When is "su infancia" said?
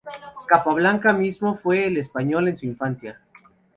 2.57-3.19